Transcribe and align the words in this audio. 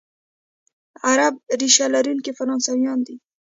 عرب 1.09 1.35
ریشه 1.59 1.85
لرونکي 1.93 2.31
فرانسویان 2.37 2.99
دي، 3.07 3.15